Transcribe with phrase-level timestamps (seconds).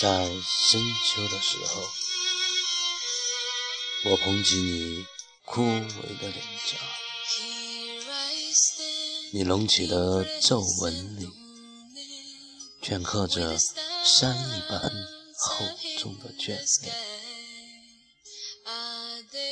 [0.00, 0.28] 在
[0.68, 1.80] 深秋的时候，
[4.10, 5.06] 我捧起你
[5.44, 6.76] 枯萎的脸颊，
[9.32, 11.28] 你隆起的皱纹里，
[12.82, 13.56] 镌刻着
[14.04, 14.90] 山一般
[15.38, 15.64] 厚
[15.98, 16.92] 重的眷恋。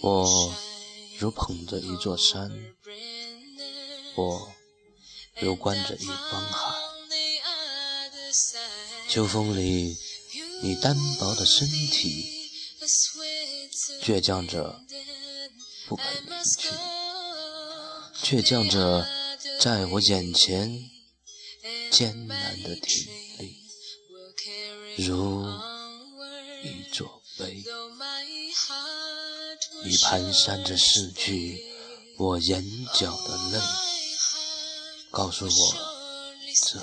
[0.00, 0.52] 我
[1.20, 2.50] 如捧着一座山，
[4.16, 4.52] 我
[5.36, 6.74] 如观着一方海。
[9.08, 9.96] 秋风里，
[10.62, 12.48] 你单薄的身体
[14.00, 14.80] 倔强着
[15.88, 16.68] 不肯离去，
[18.22, 19.04] 倔强着
[19.60, 20.88] 在我眼前
[21.90, 23.56] 艰难的挺立，
[25.04, 25.44] 如
[26.62, 27.64] 一座碑。
[29.84, 31.60] 你蹒跚着拭去
[32.18, 33.60] 我眼角的泪，
[35.10, 35.74] 告诉我
[36.70, 36.78] 这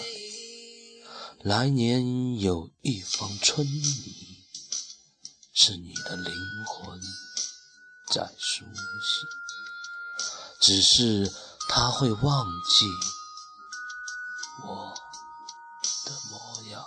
[1.41, 4.43] 来年有一方春泥，
[5.53, 6.33] 是你的灵
[6.65, 6.99] 魂
[8.07, 9.29] 在苏醒，
[10.59, 11.33] 只是
[11.69, 12.85] 他会忘记
[14.65, 14.93] 我
[16.05, 16.85] 的模样。